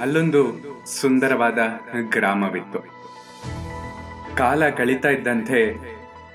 ಅಲ್ಲೊಂದು 0.00 0.42
ಸುಂದರವಾದ 1.00 1.58
ಗ್ರಾಮವಿತ್ತು. 2.08 2.78
ಕಾಲ 4.36 4.68
ಕಳೀತಾ 4.68 5.08
ಇದ್ದಂತೆ 5.08 5.76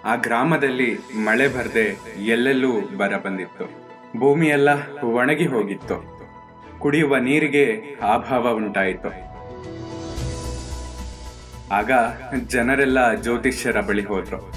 ಆ 0.05 0.15
ಗ್ರಾಮದಲ್ಲಿ 0.15 0.97
ಮಳೆ 0.97 1.47
ಬರದೆ 1.47 1.99
ಎಲ್ಲೆಲ್ಲೂ 2.25 2.81
ಬರ 2.97 3.17
ಬಂದಿತ್ತು. 3.17 3.65
ಭೂಮಿಯೆಲ್ಲ 4.19 4.69
ಒಣಗಿ 5.03 5.45
ಹೋಗಿತ್ತು. 5.45 6.19
ಕುಡಿಯುವ 6.79 7.17
ನೀರಿಗೆ 7.17 7.65
ಅಭಾವ 8.13 8.49
ಉಂಟಾಯಿತು. 8.49 9.29
ಆಗ 11.73 11.91
ಜನರೆಲ್ಲ 12.47 13.13
ಜ್ಯೋತಿಷ್ಯರ 13.13 13.81
ಬಳಿ 13.81 14.05
ಹೋದ್ರು. 14.05 14.51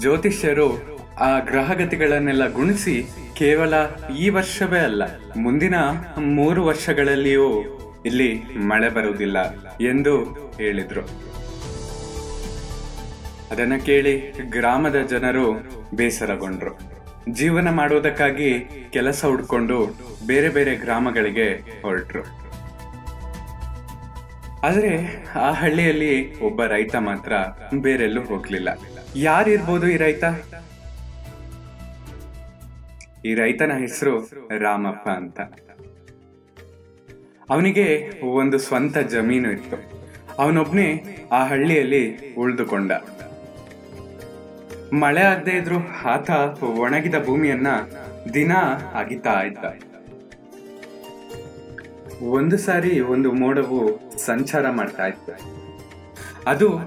ಜ್ಯೋತಿಷ್ಯರು 0.00 0.98
ಆ 1.20 1.38
ಗ್ರಹಗತಿಗಳನ್ನೆಲ್ಲ 1.38 2.52
ಗುಣಿಸಿ 2.52 3.10
ಕೇವಲ 3.38 3.74
ಈ 4.18 4.28
ವರ್ಷವೇ 4.36 4.78
ಅಲ್ಲ, 4.78 5.02
ಮುಂದಿನ 5.36 5.76
ಮೂರು 6.38 6.60
ವರ್ಷಗಳಲ್ಲಿಯೂ 6.64 7.48
ಇಲ್ಲಿ 8.06 8.28
ಮಳೆ 8.70 8.88
ಬರುವುದಿಲ್ಲ 8.88 9.38
ಎಂದು 9.90 10.14
ಹೇಳಿದ್ರು. 10.56 11.02
ಅದನ್ನ 13.52 13.76
ಕೇಳಿ 13.88 14.14
ಗ್ರಾಮದ 14.56 15.00
ಜನರು 15.12 15.46
ಬೇಸರಗೊಂಡ್ರು. 15.94 16.72
ಜೀವನ 17.38 17.68
ಮಾಡುವುದಕ್ಕಾಗಿ 17.70 18.50
ಕೆಲಸ 18.92 19.20
ಹುಡ್ಕೊಂಡು 19.24 19.78
ಬೇರೆ 20.26 20.48
ಬೇರೆ 20.48 20.74
ಗ್ರಾಮಗಳಿಗೆ 20.76 21.48
ಹೊರಟ್ರು. 21.82 22.22
ಆದ್ರೆ 24.68 24.92
ಆ 25.46 25.48
ಹಳ್ಳಿಯಲ್ಲಿ 25.52 26.14
ಒಬ್ಬ 26.40 26.64
ರೈತ 26.74 26.96
ಮಾತ್ರ 27.08 27.32
ಬೇರೆಲ್ಲೂ 27.80 28.22
ಹೋಗ್ಲಿಲ್ಲ. 28.24 28.68
ಯಾರಿರ್ಬೋದು 29.16 29.88
ಈ 29.88 29.96
ರೈತ? 29.96 30.24
ಈ 33.24 33.34
ರೈತನ 33.34 33.72
ಹೆಸರು 33.72 34.48
ರಾಮಪ್ಪ 34.58 35.08
ಅಂತ. 35.08 35.40
ಅವನಿಗೆ 37.50 38.10
ಒಂದು 38.24 38.58
ಸ್ವಂತ 38.58 38.98
ಜಮೀನು 38.98 39.52
ಇತ್ತು. 39.52 39.76
ಅವನೊಬ್ನೇ 40.38 41.04
ಆ 41.32 41.44
ಹಳ್ಳಿಯಲ್ಲಿ 41.44 42.34
ಉಳಿದುಕೊಂಡ. 42.34 42.92
ಮಳೆ 44.92 45.20
ಆಗದೆ 45.20 45.50
ಇದ್ರು 45.50 45.88
ಆತ 46.04 46.30
ಒಣಗಿದ 46.62 47.14
ಭೂಮಿಯನ್ನ 47.24 47.66
ದಿನ 48.34 48.52
ಅಗಿತಾ 48.94 49.42
ಇದ್ದ. 49.42 49.64
ಒಂದು 52.22 52.58
ಸಾರಿ 52.58 53.00
ಒಂದು 53.00 53.32
ಮೋಡವು 53.32 54.12
ಸಂಚಾರ 54.18 54.70
ಮಾಡ್ತಾ 54.70 55.06
ಇತ್ತು. 55.06 55.32
ಅದು 56.46 56.78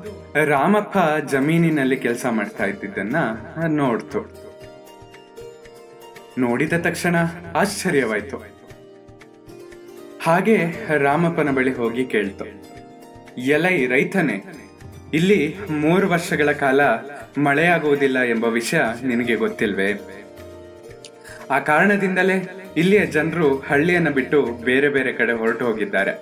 ರಾಮಪ್ಪ 0.46 0.98
ಜಮೀನಿನಲ್ಲಿ 1.26 1.98
ಕೆಲಸ 1.98 2.26
ಮಾಡ್ತಾ 2.30 2.66
ಇದ್ದಿದ್ದನ್ನ 2.66 3.16
ನೋಡ್ತು. 3.68 4.51
ನೋಡಿದ 6.40 6.74
ತಕ್ಷಣ 6.74 7.16
ಆಶ್ಚರ್ಯವಾಯ್ತು. 7.56 8.38
ಹಾಗೆ 10.24 10.58
ರಾಮಪ್ಪನ 10.98 11.50
ಬಳಿ 11.52 11.74
ಹೋಗಿ 11.74 12.06
ಕೇಳ್ತು. 12.06 12.46
ಎಲೈ 13.38 13.86
ರೈತನೇ, 13.86 14.44
ಇಲ್ಲಿ 15.14 15.56
ಮೂರು 15.70 16.10
ವರ್ಷಗಳ 16.10 16.52
ಕಾಲ 16.52 16.82
ಮಳೆಯಾಗುವುದಿಲ್ಲ 17.38 18.20
ಎಂಬ 18.20 18.46
ವಿಷಯ 18.46 18.82
ನಿನಗೆ 19.04 19.36
ಗೊತ್ತಿಲ್ವೇ? 19.36 20.00
ಆ 21.52 21.60
ಕಾರಣದಿಂದಲೇ 21.60 22.50
ಇಲ್ಲಿಯ 22.78 23.06
ಜನರು 23.06 23.60
ಹಳ್ಳಿಯನ್ನ 23.60 24.10
ಬಿಟ್ಟು 24.10 24.46
ಬೇರೆ 24.64 24.90
ಬೇರೆ 24.90 25.14
ಕಡೆ 25.14 25.32
ಹೊರಟು 25.32 25.66
ಹೋಗಿದ್ದಾರೆ. 25.66 26.14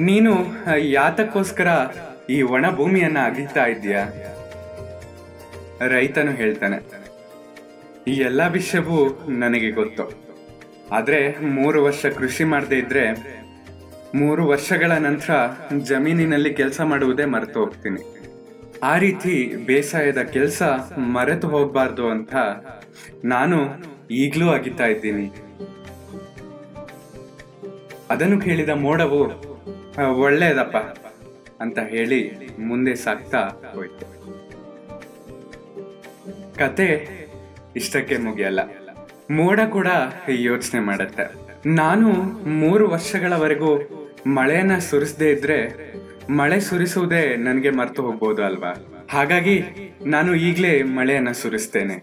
ನೀನು 0.00 0.32
ಯಾತಕ್ಕೋಸ್ಕರ 0.78 1.68
ಈ 2.30 2.42
ಒಣ 2.42 2.70
ಭೂಮಿಯನ್ನ 2.70 3.18
ಅಗಿತಾ 3.18 3.64
ಇದ್ದೀಯ? 3.64 3.98
ರೈತನು 5.88 6.32
ಹೇಳ್ತಾನೆ. 6.32 7.03
ಈ 8.06 8.12
ಎಲ್ಲ 8.12 8.46
ವಿಷಯವೂ 8.46 9.26
ನನಗೆ 9.28 9.70
ಗೊತ್ತು. 9.70 10.24
ಆದ್ರೆ 10.92 11.40
ಮೂರು 11.40 11.84
ವರ್ಷ 11.84 12.06
ಕೃಷಿ 12.06 12.44
ಮಾಡದೇ 12.44 12.78
ಇದ್ರೆ 12.78 13.34
ಮೂರು 14.14 14.46
ವರ್ಷಗಳ 14.46 14.92
ನಂತರ 14.92 15.30
ಜಮೀನಿನಲ್ಲಿ 15.78 16.54
ಕೆಲಸ 16.54 16.80
ಮಾಡುವುದೇ 16.80 17.24
ಮರೆತು 17.24 17.60
ಹೋಗ್ತೀನಿ. 17.60 18.02
ಆ 18.82 18.98
ರೀತಿ 18.98 19.56
ಬೇಸಾಯದ 19.66 20.18
ಕೆಲಸ 20.22 20.62
ಮರೆತು 20.96 21.48
ಹೋಗಬಾರ್ದು 21.48 22.08
ಅಂತ 22.08 22.34
ನಾನು 23.24 23.58
ಈಗಲೂ 24.10 24.48
ಅಗಿತಾ 24.48 24.86
ಇದ್ದೀನಿ. 24.86 25.26
ಅದನ್ನು 28.10 28.40
ಕೇಳಿದ 28.40 28.68
ಮೋಡವು 28.68 29.20
"ಆ, 29.98 30.02
ಒಳ್ಳೆಯದಪ್ಪ 30.02 30.76
ಅಂತ 31.60 31.78
ಹೇಳಿ 31.78 32.30
ಮುಂದೆ 32.58 32.94
ಸಾಕ್ತಾ 32.94 33.38
ಹೋಯ್ತು. 33.74 34.14
ಕತೆ 36.54 37.23
ಇಷ್ಟಕ್ಕೆ 37.76 38.16
ಮುಗಿಯಲ್ಲ. 38.16 38.60
ಮೋಡ 39.30 39.60
ಕೂಡ 39.68 39.86
ಯೋಚನೆ 40.28 40.80
ಮಾಡುತ್ತೆ. 40.80 41.44
ನಾನು 41.66 42.12
ಮೂರು 42.48 42.88
ವರ್ಷಗಳವರೆಗೂ 42.88 43.78
ಮಳೆಯನ್ನ 44.26 44.78
ಸುರಿಸದೇ 44.78 45.30
ಇದ್ರೆ 45.30 45.94
ಮಳೆ 46.30 46.60
ಸುರಿಸುವುದೇ 46.60 47.36
ನನಗೆ 47.36 47.70
ಮರ್ತು 47.70 48.02
ಹೋಗ್ಬೋದು 48.02 48.44
ಅಲ್ವಾ? 48.44 48.74
ಹಾಗಾಗಿ 49.10 49.64
ನಾನು 50.06 50.34
ಈಗಲೇ 50.34 50.82
ಮಳೆಯನ್ನ 50.82 51.30
ಸುರಿಸ್ತೇನೆ 51.30 51.94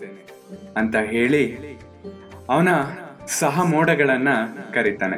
ಅಂತ 0.77 0.95
ಹೇಳಿ 0.95 1.57
ಅವನ 2.49 2.67
ಸಹ 3.27 3.61
ಮೋಡಗಳನ್ನ 3.61 4.27
ಕರೀತಾನೆ. 4.73 5.17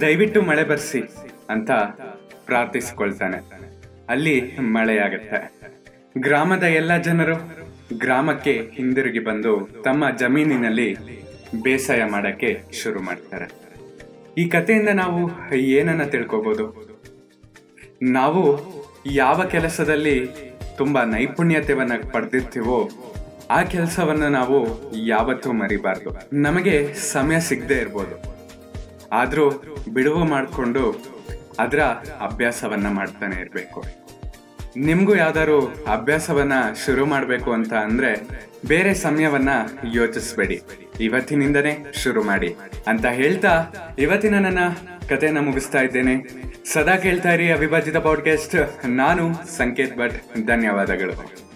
ದಯವಿಟ್ಟು 0.00 0.42
ಮಳೆ 0.42 0.64
ಬರ್ಸಿ 0.64 1.02
ಅಂತ 1.50 1.70
ಪ್ರಾರ್ಥಿಸಿಕೊಳ್ತಾನೆ. 2.46 3.36
ಅಲ್ಲಿ 4.08 4.56
ಮಳೆಯಾಗತ್ತೆ. 4.58 5.52
ಗ್ರಾಮದ 6.18 6.62
ಎಲ್ಲ 6.62 6.96
ಜನರು 6.96 7.59
ಗ್ರಾಮಕ್ಕೆ 7.98 8.70
ಹಿಂದಿರುಗಿ 8.72 9.18
ಬಂದು 9.18 9.68
ತಮ್ಮ 9.84 10.16
ಜಮೀನಿನಲ್ಲಿ 10.16 10.96
ಬೇಸಾಯ 11.62 12.04
ಮಾಡಕ್ಕೆ 12.04 12.60
ಶುರು 12.72 13.02
ಮಾಡ್ತಾರೆ. 13.02 13.70
ಈ 14.38 14.48
ಕಥೆಯಿಂದ 14.48 14.88
ನಾವು 14.88 15.54
ಏನನ್ನ 15.54 16.02
ತಿಳ್ಕೊಬಹುದು 16.02 16.90
ನಾವು 18.02 18.58
ಯಾವ 19.06 19.44
ಕೆಲಸದಲ್ಲಿ 19.44 20.28
ತುಂಬಾ 20.76 21.04
ನೈಪುಣ್ಯತೆಯನ್ನ 21.04 21.92
ಪಡೆದಿರ್ತೀವೋ 22.12 22.90
ಆ 23.50 23.62
ಕೆಲಸವನ್ನ 23.62 24.22
ನಾವು 24.22 24.92
ಯಾವತ್ತೂ 24.96 25.52
ಮರಿಬಾರ್ದು. 25.52 26.10
ನಮಗೆ 26.32 26.94
ಸಮಯ 26.94 27.40
ಸಿಗದೆ 27.40 27.74
ಇರ್ಬೋದು. 27.74 28.30
ಆದರೂ 29.12 29.50
ಬಿಡುವು 29.92 30.24
ಮಾಡಿಕೊಂಡು 30.24 31.04
ಅದರ 31.58 31.78
ಅಭ್ಯಾಸವನ್ನ 32.20 32.88
ಮಾಡ್ತಾನೆ 32.90 33.36
ಇರಬೇಕು. 33.36 33.84
ನಿಮ್ಗೂ 34.76 35.16
ಯಾವ್ದಾದ್ರು 35.16 35.84
ಅಭ್ಯಾಸವನ್ನ 35.84 36.52
ಶುರು 36.86 37.06
ಮಾಡಬೇಕು 37.06 37.52
ಅಂತ 37.52 37.72
ಅಂದ್ರೆ 37.72 38.28
ಬೇರೆ 38.66 38.94
ಸಮಯವನ್ನ 38.94 39.48
ಯೋಚಿಸ್ಬೇಡಿ. 39.94 40.62
ಇವತ್ತಿನಿಂದನೇ 41.00 41.92
ಶುರು 42.02 42.22
ಮಾಡಿ 42.22 42.56
ಅಂತ 42.86 43.06
ಹೇಳ್ತಾ 43.06 43.66
ಇವತ್ತಿನ 43.98 44.38
ನನ್ನ 44.38 44.58
ಕಥೆಯನ್ನ 45.08 45.38
ಮುಗಿಸ್ತಾ 45.38 45.80
ಇದ್ದೇನೆ. 45.80 46.14
ಸದಾ 46.72 46.96
ಕೇಳ್ತಾ 46.96 47.32
ಇರಿ 47.32 47.52
ಅವಿಭಾಜಿತ 47.52 47.96
ಪಾಡ್ಕಾಸ್ಟ್ 47.96 48.86
ನಾನು 48.86 49.34
ಸಂಕೇತ್ 49.56 49.98
ಭಟ್. 49.98 50.46
ಧನ್ಯವಾದಗಳು. 50.46 51.49